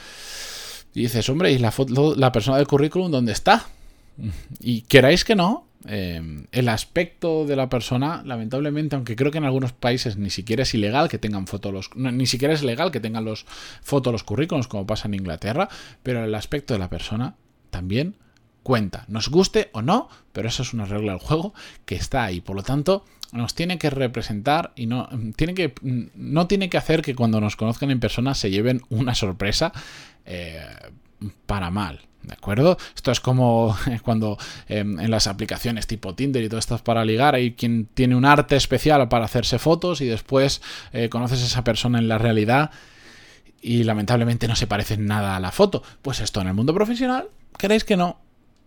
y 0.93 1.01
dices, 1.01 1.27
hombre, 1.29 1.51
¿y 1.51 1.57
la, 1.57 1.71
foto, 1.71 2.13
la 2.15 2.31
persona 2.31 2.57
del 2.57 2.67
currículum 2.67 3.09
dónde 3.09 3.31
está? 3.31 3.65
Y 4.59 4.81
queráis 4.81 5.25
que 5.25 5.35
no, 5.35 5.68
Em, 5.85 6.45
el 6.51 6.67
aspecto 6.67 7.45
de 7.45 7.55
la 7.55 7.69
persona, 7.69 8.21
lamentablemente, 8.25 8.97
aunque 8.97 9.15
creo 9.15 9.31
que 9.31 9.37
en 9.37 9.45
algunos 9.45 9.71
países 9.71 10.17
ni 10.17 10.29
siquiera 10.29 10.63
es 10.63 10.73
ilegal 10.73 11.07
que 11.07 11.17
tengan 11.17 11.47
fotos, 11.47 11.91
ni 11.95 12.25
siquiera 12.25 12.53
es 12.53 12.63
legal 12.63 12.91
que 12.91 12.99
tengan 12.99 13.23
los 13.23 13.45
fotos 13.81 14.11
los 14.11 14.23
currículos, 14.23 14.67
como 14.67 14.85
pasa 14.85 15.07
en 15.07 15.13
Inglaterra, 15.13 15.69
pero 16.03 16.23
el 16.23 16.35
aspecto 16.35 16.73
de 16.73 16.79
la 16.79 16.89
persona 16.89 17.35
también 17.69 18.17
cuenta. 18.61 19.05
Nos 19.07 19.29
guste 19.29 19.69
o 19.71 19.81
no, 19.81 20.09
pero 20.33 20.49
eso 20.49 20.63
es 20.63 20.73
una 20.73 20.85
regla 20.85 21.13
del 21.13 21.21
juego 21.21 21.53
que 21.85 21.95
está 21.95 22.25
ahí. 22.25 22.41
Por 22.41 22.57
lo 22.57 22.63
tanto, 22.63 23.05
nos 23.31 23.55
tiene 23.55 23.77
que 23.77 23.89
representar 23.89 24.73
y 24.75 24.85
no 24.85 25.07
tiene 25.35 25.53
que 25.53 25.73
no 25.81 26.47
tiene 26.47 26.69
que 26.69 26.77
hacer 26.77 27.01
que 27.01 27.15
cuando 27.15 27.39
nos 27.39 27.55
conozcan 27.55 27.91
en 27.91 27.99
persona 27.99 28.33
se 28.33 28.51
lleven 28.51 28.81
una 28.89 29.15
sorpresa 29.15 29.71
eh, 30.25 30.65
para 31.45 31.69
mal. 31.71 32.01
¿De 32.23 32.33
acuerdo? 32.33 32.77
Esto 32.95 33.11
es 33.11 33.19
como 33.19 33.75
cuando 34.03 34.37
em, 34.67 34.99
en 34.99 35.09
las 35.09 35.27
aplicaciones 35.27 35.87
tipo 35.87 36.15
Tinder 36.15 36.43
y 36.43 36.49
todo 36.49 36.59
esto 36.59 36.77
para 36.79 37.05
ligar, 37.05 37.35
hay 37.35 37.53
quien 37.53 37.85
tiene 37.85 38.15
un 38.15 38.25
arte 38.25 38.55
especial 38.55 39.07
para 39.07 39.25
hacerse 39.25 39.57
fotos 39.57 40.01
y 40.01 40.05
después 40.05 40.61
eh, 40.91 41.09
conoces 41.09 41.41
a 41.41 41.45
esa 41.45 41.63
persona 41.63 41.97
en 41.97 42.07
la 42.07 42.17
realidad 42.17 42.71
y 43.61 43.83
lamentablemente 43.83 44.47
no 44.47 44.55
se 44.55 44.67
parece 44.67 44.97
nada 44.97 45.35
a 45.35 45.39
la 45.39 45.51
foto. 45.51 45.81
Pues 46.01 46.19
esto 46.19 46.41
en 46.41 46.47
el 46.47 46.53
mundo 46.53 46.73
profesional, 46.73 47.29
¿queréis 47.57 47.83
que 47.83 47.97
no? 47.97 48.19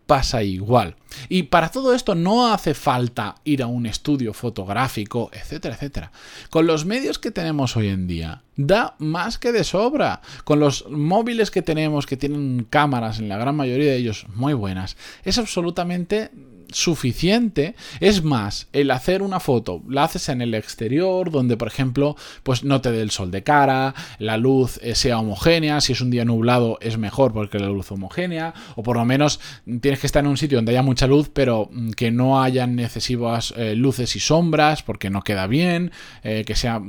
Pasa 0.07 0.43
igual. 0.43 0.97
Y 1.29 1.45
para 1.45 1.71
todo 1.71 1.95
esto 1.95 2.15
no 2.15 2.53
hace 2.53 2.75
falta 2.75 3.37
ir 3.45 3.63
a 3.63 3.67
un 3.67 3.87
estudio 3.87 4.33
fotográfico, 4.33 5.31
etcétera, 5.33 5.75
etcétera. 5.75 6.13
Con 6.51 6.67
los 6.67 6.85
medios 6.85 7.19
que 7.19 7.31
tenemos 7.31 7.77
hoy 7.77 7.89
en 7.89 8.07
día, 8.07 8.43
da 8.57 8.95
más 8.99 9.39
que 9.39 9.53
de 9.53 9.65
sobra. 9.65 10.21
Con 10.45 10.61
los 10.61 10.89
móviles 10.91 11.51
que 11.51 11.63
tenemos, 11.63 12.07
que 12.07 12.17
tienen 12.17 12.67
cámaras, 12.69 13.19
en 13.19 13.29
la 13.29 13.37
gran 13.37 13.57
mayoría 13.57 13.93
de 13.93 13.97
ellos 13.97 14.27
muy 14.35 14.55
buenas, 14.55 14.97
es 15.25 15.39
absolutamente 15.39 16.31
suficiente. 16.71 17.75
Es 18.01 18.23
más, 18.23 18.69
el 18.73 18.91
hacer 18.91 19.23
una 19.23 19.41
foto, 19.41 19.83
la 19.89 20.05
haces 20.05 20.29
en 20.29 20.43
el 20.43 20.55
exterior, 20.55 21.31
donde 21.31 21.57
por 21.57 21.69
ejemplo, 21.69 22.17
pues 22.43 22.65
no 22.65 22.81
te 22.81 22.93
dé 22.93 23.03
el 23.03 23.11
sol 23.11 23.31
de 23.31 23.43
cara, 23.43 23.95
la 24.19 24.37
luz 24.37 24.79
eh, 24.83 24.95
sea 24.95 25.19
homogénea, 25.19 25.81
si 25.81 25.93
es 25.93 26.01
un 26.01 26.11
día 26.11 26.25
nublado 26.25 26.79
es 26.81 26.99
mejor 26.99 27.33
porque 27.33 27.59
la 27.59 27.69
luz 27.69 27.91
homogénea, 27.91 28.55
o 28.77 28.83
por 28.83 28.97
lo 28.97 29.05
menos 29.05 29.41
tienes 29.81 30.01
que 30.01 30.07
estar 30.07 30.25
en 30.25 30.31
un 30.31 30.37
sitio 30.37 30.59
donde 30.59 30.73
haya 30.73 30.83
mucha 30.83 31.07
luz, 31.07 31.31
pero 31.33 31.69
mm, 31.71 31.91
que 31.93 32.11
no 32.11 32.43
hayan 32.43 32.79
excesivas 32.79 33.55
eh, 33.57 33.75
luces 33.75 34.17
y 34.17 34.21
sombras, 34.21 34.83
porque 34.83 35.11
no 35.11 35.23
queda 35.23 35.47
bien, 35.47 35.93
eh, 36.23 36.45
que 36.47 36.55
sea 36.55 36.81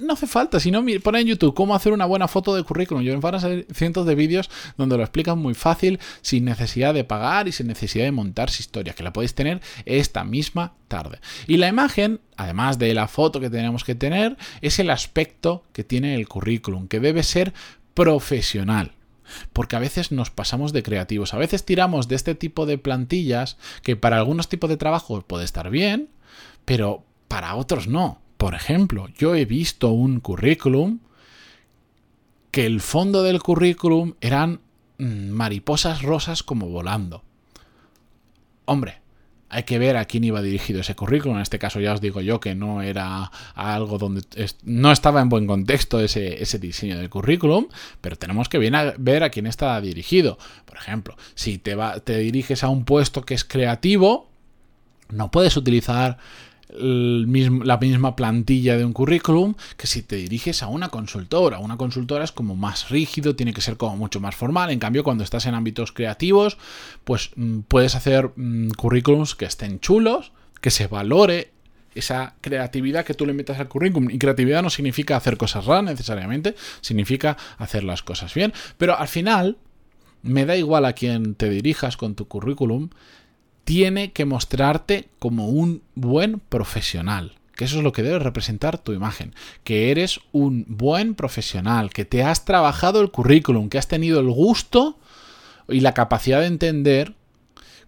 no 0.00 0.14
hace 0.14 0.26
falta, 0.26 0.58
si 0.60 0.70
no, 0.70 0.84
pon 1.02 1.16
en 1.16 1.26
YouTube 1.26 1.54
cómo 1.54 1.74
hacer 1.74 1.92
una 1.92 2.06
buena 2.06 2.28
foto 2.28 2.54
de 2.54 2.62
currículum. 2.62 3.02
Yo 3.02 3.18
van 3.20 3.34
a 3.34 3.40
salir 3.40 3.66
cientos 3.72 4.06
de 4.06 4.14
vídeos 4.14 4.50
donde 4.76 4.96
lo 4.96 5.02
explican 5.02 5.38
muy 5.38 5.54
fácil, 5.54 6.00
sin 6.22 6.44
necesidad 6.44 6.94
de 6.94 7.04
pagar 7.04 7.48
y 7.48 7.52
sin 7.52 7.66
necesidad 7.66 8.04
de 8.04 8.12
montarse 8.12 8.62
historias, 8.62 8.96
que 8.96 9.02
la 9.02 9.12
podéis 9.12 9.34
tener 9.34 9.60
esta 9.84 10.24
misma 10.24 10.74
tarde. 10.88 11.18
Y 11.46 11.58
la 11.58 11.68
imagen, 11.68 12.20
además 12.36 12.78
de 12.78 12.94
la 12.94 13.08
foto 13.08 13.40
que 13.40 13.50
tenemos 13.50 13.84
que 13.84 13.94
tener, 13.94 14.36
es 14.60 14.78
el 14.78 14.90
aspecto 14.90 15.64
que 15.72 15.84
tiene 15.84 16.14
el 16.14 16.28
currículum, 16.28 16.88
que 16.88 17.00
debe 17.00 17.22
ser 17.22 17.52
profesional 17.94 18.92
porque 19.52 19.76
a 19.76 19.78
veces 19.78 20.12
nos 20.12 20.30
pasamos 20.30 20.72
de 20.72 20.82
creativos. 20.82 21.32
A 21.32 21.38
veces 21.38 21.64
tiramos 21.64 22.06
de 22.06 22.16
este 22.16 22.34
tipo 22.34 22.66
de 22.66 22.76
plantillas 22.76 23.56
que 23.82 23.96
para 23.96 24.18
algunos 24.18 24.48
tipos 24.48 24.68
de 24.68 24.76
trabajo 24.76 25.22
puede 25.22 25.44
estar 25.44 25.70
bien, 25.70 26.10
pero 26.66 27.04
para 27.28 27.54
otros 27.54 27.88
no. 27.88 28.21
Por 28.42 28.56
ejemplo, 28.56 29.06
yo 29.16 29.36
he 29.36 29.44
visto 29.44 29.92
un 29.92 30.18
currículum 30.18 30.98
que 32.50 32.66
el 32.66 32.80
fondo 32.80 33.22
del 33.22 33.40
currículum 33.40 34.14
eran 34.20 34.58
mm, 34.98 35.28
mariposas 35.28 36.02
rosas 36.02 36.42
como 36.42 36.68
volando. 36.68 37.22
Hombre, 38.64 39.00
hay 39.48 39.62
que 39.62 39.78
ver 39.78 39.96
a 39.96 40.06
quién 40.06 40.24
iba 40.24 40.42
dirigido 40.42 40.80
ese 40.80 40.96
currículum. 40.96 41.36
En 41.36 41.42
este 41.42 41.60
caso 41.60 41.78
ya 41.78 41.92
os 41.92 42.00
digo 42.00 42.20
yo 42.20 42.40
que 42.40 42.56
no 42.56 42.82
era 42.82 43.30
algo 43.54 43.96
donde 43.96 44.22
no 44.64 44.90
estaba 44.90 45.20
en 45.20 45.28
buen 45.28 45.46
contexto 45.46 46.00
ese, 46.00 46.42
ese 46.42 46.58
diseño 46.58 46.98
del 46.98 47.10
currículum, 47.10 47.68
pero 48.00 48.16
tenemos 48.16 48.48
que 48.48 48.58
ver 48.58 49.22
a 49.22 49.30
quién 49.30 49.46
está 49.46 49.80
dirigido. 49.80 50.36
Por 50.64 50.78
ejemplo, 50.78 51.16
si 51.36 51.58
te, 51.58 51.76
te 52.02 52.18
diriges 52.18 52.64
a 52.64 52.70
un 52.70 52.84
puesto 52.84 53.22
que 53.22 53.34
es 53.34 53.44
creativo, 53.44 54.28
no 55.10 55.30
puedes 55.30 55.56
utilizar 55.56 56.18
la 56.78 57.76
misma 57.78 58.16
plantilla 58.16 58.76
de 58.76 58.84
un 58.84 58.92
currículum 58.92 59.54
que 59.76 59.86
si 59.86 60.02
te 60.02 60.16
diriges 60.16 60.62
a 60.62 60.68
una 60.68 60.88
consultora. 60.88 61.58
Una 61.58 61.76
consultora 61.76 62.24
es 62.24 62.32
como 62.32 62.56
más 62.56 62.88
rígido, 62.90 63.36
tiene 63.36 63.52
que 63.52 63.60
ser 63.60 63.76
como 63.76 63.96
mucho 63.96 64.20
más 64.20 64.34
formal. 64.34 64.70
En 64.70 64.78
cambio, 64.78 65.04
cuando 65.04 65.24
estás 65.24 65.46
en 65.46 65.54
ámbitos 65.54 65.92
creativos, 65.92 66.58
pues 67.04 67.30
mm, 67.36 67.60
puedes 67.68 67.94
hacer 67.94 68.30
mm, 68.36 68.70
currículums 68.70 69.34
que 69.34 69.44
estén 69.44 69.80
chulos, 69.80 70.32
que 70.60 70.70
se 70.70 70.86
valore 70.86 71.50
esa 71.94 72.34
creatividad 72.40 73.04
que 73.04 73.14
tú 73.14 73.26
le 73.26 73.34
metas 73.34 73.58
al 73.58 73.68
currículum. 73.68 74.10
Y 74.10 74.18
creatividad 74.18 74.62
no 74.62 74.70
significa 74.70 75.16
hacer 75.16 75.36
cosas 75.36 75.66
raras 75.66 75.84
necesariamente, 75.84 76.54
significa 76.80 77.36
hacer 77.58 77.84
las 77.84 78.02
cosas 78.02 78.32
bien. 78.34 78.52
Pero 78.78 78.98
al 78.98 79.08
final, 79.08 79.58
me 80.22 80.46
da 80.46 80.56
igual 80.56 80.84
a 80.84 80.92
quién 80.92 81.34
te 81.34 81.50
dirijas 81.50 81.96
con 81.96 82.14
tu 82.14 82.26
currículum, 82.28 82.90
tiene 83.64 84.12
que 84.12 84.24
mostrarte 84.24 85.08
como 85.18 85.48
un 85.48 85.82
buen 85.94 86.40
profesional. 86.40 87.36
Que 87.54 87.64
eso 87.64 87.78
es 87.78 87.84
lo 87.84 87.92
que 87.92 88.02
debe 88.02 88.18
representar 88.18 88.78
tu 88.78 88.92
imagen. 88.92 89.34
Que 89.62 89.90
eres 89.90 90.20
un 90.32 90.64
buen 90.68 91.14
profesional, 91.14 91.90
que 91.90 92.04
te 92.04 92.22
has 92.22 92.44
trabajado 92.44 93.00
el 93.00 93.10
currículum, 93.10 93.68
que 93.68 93.78
has 93.78 93.88
tenido 93.88 94.20
el 94.20 94.30
gusto 94.30 94.98
y 95.68 95.80
la 95.80 95.94
capacidad 95.94 96.40
de 96.40 96.46
entender 96.46 97.14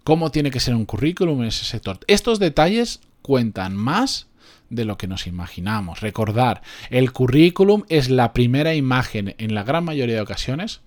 cómo 0.04 0.30
tiene 0.30 0.50
que 0.50 0.60
ser 0.60 0.74
un 0.74 0.84
currículum 0.84 1.40
en 1.42 1.48
ese 1.48 1.64
sector. 1.64 1.98
Estos 2.06 2.38
detalles 2.38 3.00
cuentan 3.22 3.74
más 3.74 4.28
de 4.70 4.84
lo 4.84 4.98
que 4.98 5.06
nos 5.06 5.26
imaginamos. 5.26 6.00
Recordar, 6.00 6.62
el 6.90 7.12
currículum 7.12 7.84
es 7.88 8.10
la 8.10 8.32
primera 8.32 8.74
imagen 8.74 9.34
en 9.38 9.54
la 9.54 9.62
gran 9.62 9.84
mayoría 9.84 10.16
de 10.16 10.20
ocasiones 10.20 10.80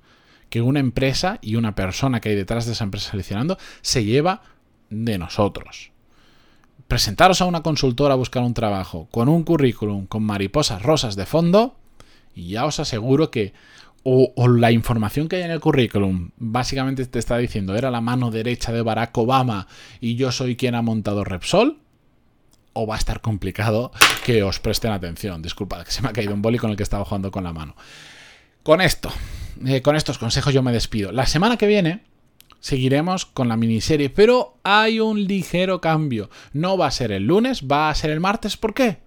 que 0.49 0.61
una 0.61 0.79
empresa 0.79 1.39
y 1.41 1.55
una 1.55 1.75
persona 1.75 2.21
que 2.21 2.29
hay 2.29 2.35
detrás 2.35 2.65
de 2.65 2.73
esa 2.73 2.83
empresa 2.83 3.11
seleccionando 3.11 3.57
se 3.81 4.05
lleva 4.05 4.41
de 4.89 5.17
nosotros. 5.17 5.91
Presentaros 6.87 7.41
a 7.41 7.45
una 7.45 7.63
consultora 7.63 8.13
a 8.13 8.17
buscar 8.17 8.43
un 8.43 8.53
trabajo 8.53 9.07
con 9.11 9.27
un 9.29 9.43
currículum 9.43 10.05
con 10.05 10.23
mariposas 10.23 10.81
rosas 10.81 11.15
de 11.15 11.25
fondo 11.25 11.75
y 12.33 12.49
ya 12.49 12.65
os 12.65 12.79
aseguro 12.79 13.29
que 13.31 13.53
o, 14.03 14.47
la 14.47 14.71
información 14.71 15.27
que 15.27 15.35
hay 15.35 15.41
en 15.41 15.51
el 15.51 15.59
currículum 15.59 16.29
básicamente 16.37 17.05
te 17.05 17.19
está 17.19 17.37
diciendo 17.37 17.75
era 17.75 17.91
la 17.91 17.99
mano 17.99 18.31
derecha 18.31 18.71
de 18.71 18.81
Barack 18.81 19.17
Obama 19.17 19.67
y 19.99 20.15
yo 20.15 20.31
soy 20.31 20.55
quien 20.55 20.75
ha 20.75 20.81
montado 20.81 21.25
Repsol 21.25 21.79
o 22.71 22.87
va 22.87 22.95
a 22.95 22.99
estar 22.99 23.19
complicado 23.19 23.91
que 24.25 24.43
os 24.43 24.59
presten 24.59 24.91
atención. 24.91 25.41
Disculpad 25.41 25.83
que 25.83 25.91
se 25.91 26.01
me 26.01 26.09
ha 26.09 26.13
caído 26.13 26.33
un 26.33 26.41
boli 26.41 26.57
con 26.57 26.69
el 26.69 26.77
que 26.77 26.83
estaba 26.83 27.03
jugando 27.03 27.31
con 27.31 27.43
la 27.43 27.51
mano. 27.51 27.75
Con 28.63 28.79
esto, 28.79 29.11
eh, 29.65 29.81
con 29.81 29.97
estos 29.97 30.17
consejos 30.17 30.53
yo 30.53 30.63
me 30.63 30.71
despido. 30.71 31.11
La 31.11 31.25
semana 31.25 31.57
que 31.57 31.67
viene 31.67 32.03
seguiremos 32.59 33.25
con 33.25 33.47
la 33.47 33.57
miniserie, 33.57 34.09
pero 34.09 34.57
hay 34.63 34.99
un 34.99 35.23
ligero 35.23 35.81
cambio. 35.81 36.29
No 36.53 36.77
va 36.77 36.87
a 36.87 36.91
ser 36.91 37.11
el 37.11 37.23
lunes, 37.27 37.63
va 37.69 37.89
a 37.89 37.95
ser 37.95 38.11
el 38.11 38.19
martes. 38.19 38.57
¿Por 38.57 38.73
qué? 38.73 38.97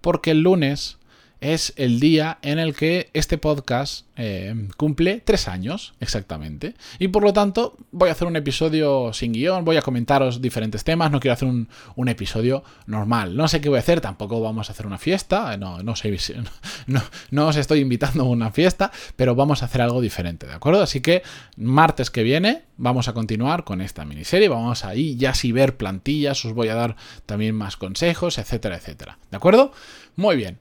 Porque 0.00 0.30
el 0.30 0.42
lunes 0.42 0.98
es 1.40 1.74
el 1.76 2.00
día 2.00 2.38
en 2.42 2.58
el 2.58 2.74
que 2.74 3.10
este 3.12 3.38
podcast 3.38 4.06
eh, 4.16 4.68
cumple 4.76 5.22
tres 5.24 5.48
años 5.48 5.94
exactamente. 6.00 6.74
Y 6.98 7.08
por 7.08 7.22
lo 7.22 7.32
tanto 7.32 7.76
voy 7.90 8.08
a 8.08 8.12
hacer 8.12 8.26
un 8.26 8.36
episodio 8.36 9.12
sin 9.12 9.32
guion, 9.32 9.64
voy 9.64 9.76
a 9.76 9.82
comentaros 9.82 10.40
diferentes 10.40 10.84
temas, 10.84 11.10
no 11.10 11.20
quiero 11.20 11.34
hacer 11.34 11.48
un, 11.48 11.68
episodio 12.08 12.64
normal. 12.86 13.36
No 13.36 13.48
sé 13.48 13.60
qué 13.60 13.68
voy 13.68 13.76
a 13.76 13.80
hacer, 13.80 14.00
tampoco 14.00 14.40
vamos 14.40 14.68
a 14.68 14.72
hacer 14.72 14.86
una 14.86 14.98
fiesta, 14.98 15.56
no, 15.56 15.82
no, 15.82 15.96
sé, 15.96 16.16
no 17.30 17.46
os 17.46 17.56
estoy 17.56 17.80
invitando 17.80 18.24
a 18.24 18.28
una 18.28 18.50
fiesta, 18.52 18.90
pero 19.16 19.34
vamos 19.34 19.62
a 19.62 19.66
hacer 19.66 19.82
algo 19.82 20.00
diferente, 20.00 20.46
¿de 20.46 20.54
acuerdo? 20.54 20.82
Así 20.82 21.00
que 21.00 21.22
martes 21.56 22.10
que 22.10 22.22
viene 22.22 22.62
vamos 22.78 23.08
a 23.08 23.12
continuar 23.12 23.64
con 23.64 23.80
esta 23.80 24.04
miniserie, 24.04 24.48
vamos 24.48 24.84
ahí 24.84 25.16
ya 25.16 25.34
si 25.34 25.52
ver 25.52 25.76
plantillas, 25.76 26.44
os 26.44 26.52
voy 26.52 26.68
a 26.68 26.74
dar 26.74 26.96
también 27.26 27.54
más 27.54 27.76
consejos, 27.76 28.38
etcétera, 28.38 28.76
etcétera. 28.76 29.18
¿De 29.30 29.36
acuerdo? 29.36 29.72
Muy 30.14 30.36
bien. 30.36 30.58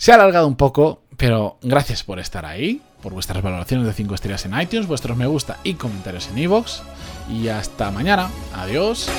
Se 0.00 0.12
ha 0.12 0.14
alargado 0.14 0.46
un 0.46 0.56
poco, 0.56 1.02
pero 1.18 1.58
gracias 1.60 2.04
por 2.04 2.20
estar 2.20 2.46
ahí, 2.46 2.80
por 3.02 3.12
vuestras 3.12 3.42
valoraciones 3.42 3.86
de 3.86 3.92
5 3.92 4.14
estrellas 4.14 4.46
en 4.46 4.58
iTunes, 4.58 4.86
vuestros 4.86 5.14
me 5.14 5.26
gusta 5.26 5.58
y 5.62 5.74
comentarios 5.74 6.26
en 6.28 6.38
iVoox. 6.38 6.80
Y 7.28 7.48
hasta 7.48 7.90
mañana. 7.90 8.30
Adiós. 8.54 9.10